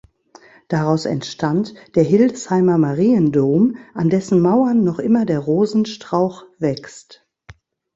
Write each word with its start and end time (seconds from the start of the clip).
Daraus 0.67 1.05
entstand 1.05 1.75
der 1.93 2.01
Hildesheimer 2.01 2.79
Mariendom, 2.79 3.77
an 3.93 4.09
dessen 4.09 4.41
Mauern 4.41 4.83
noch 4.83 4.97
immer 4.97 5.27
der 5.27 5.37
Rosenstrauch 5.37 6.45
wächst. 6.57 7.23